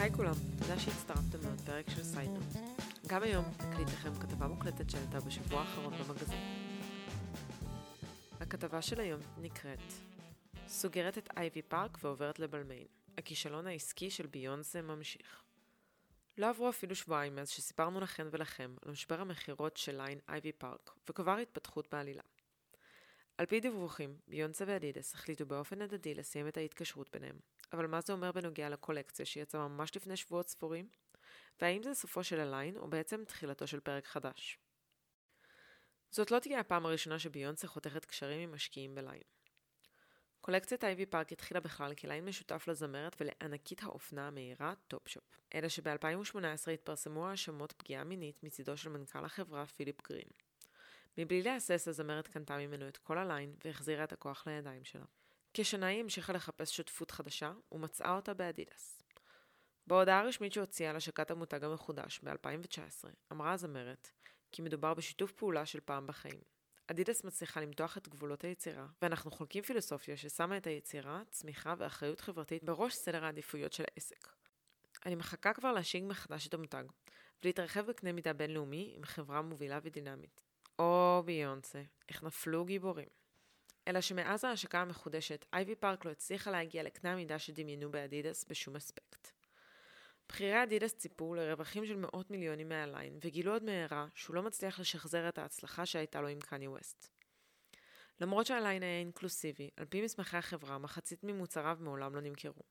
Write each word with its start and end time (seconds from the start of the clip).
היי 0.00 0.12
כולם, 0.12 0.32
תודה 0.58 0.78
שהצטרפתם 0.78 1.38
לעוד 1.42 1.60
פרק 1.66 1.90
של 1.90 2.02
סיידנוט. 2.02 2.42
גם 3.06 3.22
היום 3.22 3.44
נקליט 3.44 3.88
לכם 3.88 4.14
כתבה 4.20 4.46
מוקלטת 4.46 4.90
שהייתה 4.90 5.20
בשבוע 5.20 5.60
האחרון 5.60 5.94
במגזין. 5.94 6.38
הכתבה 8.40 8.82
של 8.82 9.00
היום 9.00 9.20
נקראת 9.40 9.78
סוגרת 10.68 11.18
את 11.18 11.28
אייבי 11.36 11.62
פארק 11.62 11.98
ועוברת 12.02 12.38
לבלמיין. 12.38 12.86
הכישלון 13.18 13.66
העסקי 13.66 14.10
של 14.10 14.26
ביונסה 14.26 14.82
ממשיך. 14.82 15.42
לא 16.38 16.48
עברו 16.48 16.68
אפילו 16.68 16.94
שבועיים 16.94 17.36
מאז 17.36 17.48
שסיפרנו 17.48 18.00
לכן 18.00 18.26
ולכם 18.30 18.74
על 18.82 18.92
משבר 18.92 19.20
המכירות 19.20 19.76
של 19.76 19.96
ליין 19.96 20.18
אייבי 20.28 20.52
פארק, 20.52 20.90
וכבר 21.08 21.36
התפתחות 21.36 21.88
בעלילה. 21.92 22.22
על 23.38 23.46
פי 23.46 23.60
דיווחים, 23.60 24.16
ביונסה 24.28 24.64
ואדידס 24.68 25.14
החליטו 25.14 25.46
באופן 25.46 25.82
הדדי 25.82 26.14
לסיים 26.14 26.48
את 26.48 26.56
ההתקשרות 26.56 27.10
ביניהם. 27.12 27.36
אבל 27.72 27.86
מה 27.86 28.00
זה 28.00 28.12
אומר 28.12 28.32
בנוגע 28.32 28.68
לקולקציה 28.68 29.26
שיצאה 29.26 29.68
ממש 29.68 29.96
לפני 29.96 30.16
שבועות 30.16 30.48
ספורים? 30.48 30.88
והאם 31.60 31.82
זה 31.82 31.94
סופו 31.94 32.24
של 32.24 32.40
הליין 32.40 32.76
או 32.76 32.90
בעצם 32.90 33.24
תחילתו 33.24 33.66
של 33.66 33.80
פרק 33.80 34.06
חדש? 34.06 34.58
זאת 36.10 36.30
לא 36.30 36.38
תהיה 36.38 36.60
הפעם 36.60 36.86
הראשונה 36.86 37.18
שביונסה 37.18 37.68
חותכת 37.68 38.04
קשרים 38.04 38.40
עם 38.40 38.54
משקיעים 38.54 38.94
בליין. 38.94 39.22
קולקציית 40.40 40.84
אייבי 40.84 41.06
פארק 41.06 41.32
התחילה 41.32 41.60
בכלל 41.60 41.94
כליין 41.94 42.24
משותף 42.24 42.64
לזמרת 42.68 43.16
ולענקית 43.20 43.82
האופנה 43.82 44.26
המהירה 44.26 44.74
טופשופ. 44.88 45.38
אלא 45.54 45.68
שב-2018 45.68 46.70
התפרסמו 46.74 47.28
האשמות 47.28 47.72
פגיעה 47.72 48.04
מינית 48.04 48.42
מצידו 48.42 48.76
של 48.76 48.90
מנכ"ל 48.90 49.24
החברה 49.24 49.66
פיליפ 49.66 50.08
גרין. 50.08 50.28
מבלי 51.18 51.42
להסס 51.42 51.88
הזמרת 51.88 52.28
קנתה 52.28 52.56
ממנו 52.56 52.88
את 52.88 52.96
כל 52.96 53.18
הליין 53.18 53.54
והחזירה 53.64 54.04
את 54.04 54.12
הכוח 54.12 54.46
לידיים 54.46 54.84
שלה. 54.84 55.04
כשנה 55.60 55.86
היא 55.86 56.00
המשיכה 56.00 56.32
לחפש 56.32 56.76
שותפות 56.76 57.10
חדשה 57.10 57.52
ומצאה 57.72 58.16
אותה 58.16 58.34
באדידס. 58.34 59.02
בהודעה 59.86 60.20
הרשמית 60.20 60.52
שהוציאה 60.52 60.90
על 60.90 60.96
השקת 60.96 61.30
המותג 61.30 61.64
המחודש 61.64 62.20
ב-2019, 62.22 63.08
אמרה 63.32 63.52
הזמרת 63.52 64.10
כי 64.52 64.62
מדובר 64.62 64.94
בשיתוף 64.94 65.32
פעולה 65.32 65.66
של 65.66 65.80
פעם 65.80 66.06
בחיים. 66.06 66.40
אדידס 66.86 67.24
מצליחה 67.24 67.60
למתוח 67.60 67.96
את 67.96 68.08
גבולות 68.08 68.44
היצירה, 68.44 68.86
ואנחנו 69.02 69.30
חולקים 69.30 69.62
פילוסופיה 69.62 70.16
ששמה 70.16 70.56
את 70.56 70.66
היצירה, 70.66 71.22
צמיחה 71.30 71.74
ואחריות 71.78 72.20
חברתית 72.20 72.64
בראש 72.64 72.94
סדר 72.94 73.24
העדיפויות 73.24 73.72
של 73.72 73.84
העסק. 73.92 74.28
אני 75.06 75.14
מחכה 75.14 75.52
כבר 75.52 75.72
להשיג 75.72 76.04
מחדש 76.06 76.48
את 76.48 76.54
המותג, 76.54 76.84
ולהתרחב 77.42 77.86
בקנה 77.86 78.12
מידה 78.12 78.32
בינלאומי 78.32 78.92
עם 78.96 79.04
חברה 79.04 79.42
מובילה 79.42 79.78
ודינמית. 79.82 80.40
הו 80.78 81.22
ביונסה, 81.26 81.82
איך 82.08 82.22
נפלו 82.22 82.64
גיבורים. 82.64 83.08
אלא 83.88 84.00
שמאז 84.00 84.44
ההשקה 84.44 84.80
המחודשת, 84.80 85.44
אייבי 85.52 85.74
פארק 85.74 86.04
לא 86.04 86.10
הצליחה 86.10 86.50
להגיע 86.50 86.82
לקנה 86.82 87.12
המידה 87.12 87.38
שדמיינו 87.38 87.90
באדידס 87.90 88.44
בשום 88.48 88.76
אספקט. 88.76 89.32
בכירי 90.28 90.62
אדידס 90.62 90.94
ציפו 90.94 91.34
לרווחים 91.34 91.86
של 91.86 91.96
מאות 91.96 92.30
מיליונים 92.30 92.68
מהליין, 92.68 93.18
וגילו 93.24 93.52
עד 93.52 93.62
מהרה 93.62 94.06
שהוא 94.14 94.36
לא 94.36 94.42
מצליח 94.42 94.80
לשחזר 94.80 95.28
את 95.28 95.38
ההצלחה 95.38 95.86
שהייתה 95.86 96.20
לו 96.20 96.28
עם 96.28 96.40
קניה 96.40 96.70
ווסט. 96.70 97.08
למרות 98.20 98.46
שהליין 98.46 98.82
היה 98.82 98.98
אינקלוסיבי, 98.98 99.70
על 99.76 99.84
פי 99.84 100.02
מסמכי 100.02 100.36
החברה, 100.36 100.78
מחצית 100.78 101.24
ממוצריו 101.24 101.78
מעולם 101.80 102.14
לא 102.14 102.20
נמכרו. 102.20 102.62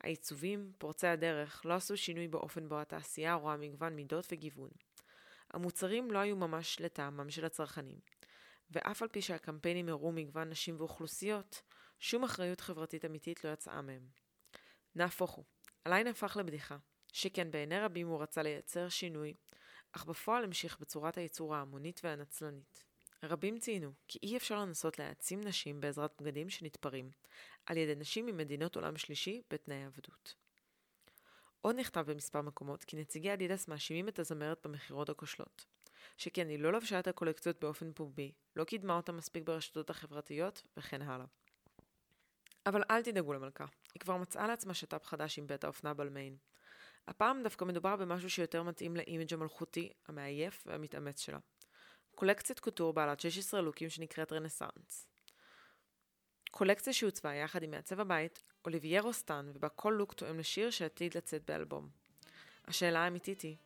העיצובים, 0.00 0.72
פורצי 0.78 1.06
הדרך, 1.06 1.62
לא 1.64 1.74
עשו 1.74 1.96
שינוי 1.96 2.28
באופן 2.28 2.68
בו 2.68 2.80
התעשייה 2.80 3.34
רואה 3.34 3.56
מגוון 3.56 3.96
מידות 3.96 4.26
וגיוון. 4.32 4.70
המוצרים 5.50 6.10
לא 6.10 6.18
היו 6.18 6.36
ממש 6.36 6.80
לטעמם 6.80 7.30
של 7.30 7.44
הצרכנים, 7.44 7.98
ואף 8.70 9.02
על 9.02 9.08
פי 9.08 9.22
שהקמפיינים 9.22 9.88
הראו 9.88 10.12
מגוון 10.12 10.50
נשים 10.50 10.76
ואוכלוסיות, 10.78 11.62
שום 11.98 12.24
אחריות 12.24 12.60
חברתית 12.60 13.04
אמיתית 13.04 13.44
לא 13.44 13.50
יצאה 13.50 13.82
מהם. 13.82 14.08
נהפוך 14.94 15.30
הוא, 15.30 15.44
הליין 15.84 16.06
הפך 16.06 16.36
לבדיחה, 16.36 16.76
שכן 17.12 17.50
בעיני 17.50 17.80
רבים 17.80 18.08
הוא 18.08 18.22
רצה 18.22 18.42
לייצר 18.42 18.88
שינוי, 18.88 19.34
אך 19.92 20.04
בפועל 20.04 20.44
המשיך 20.44 20.78
בצורת 20.80 21.18
הייצור 21.18 21.54
ההמונית 21.54 22.00
והנצלנית. 22.04 22.84
רבים 23.22 23.58
ציינו 23.58 23.92
כי 24.08 24.18
אי 24.22 24.36
אפשר 24.36 24.58
לנסות 24.58 24.98
להעצים 24.98 25.40
נשים 25.40 25.80
בעזרת 25.80 26.14
בגדים 26.20 26.50
שנתפרים 26.50 27.10
על 27.66 27.76
ידי 27.76 27.94
נשים 27.94 28.26
ממדינות 28.26 28.76
עולם 28.76 28.96
שלישי 28.96 29.42
בתנאי 29.50 29.84
עבדות. 29.84 30.34
עוד 31.60 31.76
נכתב 31.76 32.04
במספר 32.06 32.42
מקומות 32.42 32.84
כי 32.84 32.96
נציגי 32.96 33.32
אדידס 33.32 33.68
מאשימים 33.68 34.08
את 34.08 34.18
הזמרת 34.18 34.66
במכירות 34.66 35.08
הכושלות. 35.08 35.66
שכן 36.20 36.48
היא 36.48 36.58
לא 36.58 36.72
לבשה 36.72 36.98
את 36.98 37.08
הקולקציות 37.08 37.60
באופן 37.60 37.92
פומבי, 37.92 38.32
לא 38.56 38.64
קידמה 38.64 38.96
אותה 38.96 39.12
מספיק 39.12 39.44
ברשתות 39.44 39.90
החברתיות, 39.90 40.62
וכן 40.76 41.02
הלאה. 41.02 41.26
אבל 42.66 42.82
אל 42.90 43.02
תדאגו 43.02 43.32
למלכה, 43.32 43.64
היא 43.94 44.00
כבר 44.00 44.16
מצאה 44.16 44.46
לעצמה 44.46 44.74
שת"פ 44.74 45.06
חדש 45.06 45.38
עם 45.38 45.46
בית 45.46 45.64
האופנה 45.64 45.94
בלמיין. 45.94 46.36
הפעם 47.08 47.42
דווקא 47.42 47.64
מדובר 47.64 47.96
במשהו 47.96 48.30
שיותר 48.30 48.62
מתאים 48.62 48.96
לאימג' 48.96 49.34
המלכותי, 49.34 49.92
המעייף 50.08 50.64
והמתאמץ 50.66 51.20
שלה. 51.20 51.38
קולקציית 52.14 52.60
קוטור 52.60 52.92
בעלת 52.92 53.20
16 53.20 53.60
לוקים 53.60 53.90
שנקראת 53.90 54.32
רנסאנס. 54.32 55.08
קולקציה 56.50 56.92
שעוצבה 56.92 57.34
יחד 57.34 57.62
עם 57.62 57.70
מעצב 57.70 58.00
הבית, 58.00 58.42
אוליבייה 58.64 59.02
רוסטינג, 59.02 59.50
ובה 59.54 59.68
כל 59.68 59.94
לוק 59.98 60.14
תואם 60.14 60.38
לשיר 60.38 60.70
שעתיד 60.70 61.16
לצאת 61.16 61.50
באלבום. 61.50 61.88
השאלה 62.64 62.98
האמיתית 62.98 63.40
היא, 63.40 63.56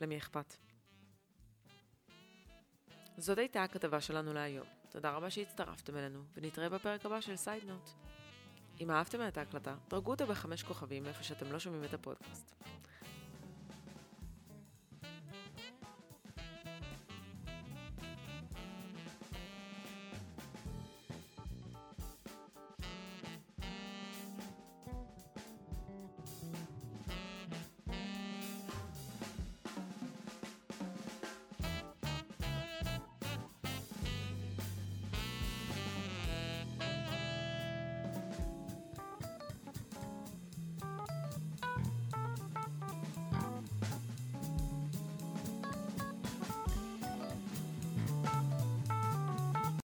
למי 0.00 0.18
אכפת? 0.18 0.54
זאת 3.16 3.38
הייתה 3.38 3.62
הכתבה 3.62 4.00
שלנו 4.00 4.32
להיום. 4.32 4.66
תודה 4.88 5.10
רבה 5.10 5.30
שהצטרפתם 5.30 5.96
אלינו, 5.96 6.22
ונתראה 6.36 6.68
בפרק 6.68 7.06
הבא 7.06 7.20
של 7.20 7.36
סייד 7.36 7.64
נוט. 7.64 7.90
אם 8.80 8.90
אהבתם 8.90 9.28
את 9.28 9.38
ההקלטה, 9.38 9.74
דרגו 9.88 10.10
אותה 10.10 10.26
בחמש 10.26 10.62
כוכבים 10.62 11.06
איפה 11.06 11.22
שאתם 11.22 11.52
לא 11.52 11.58
שומעים 11.58 11.84
את 11.84 11.94
הפודקאסט. 11.94 12.54